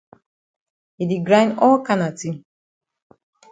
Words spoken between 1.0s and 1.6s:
E di grind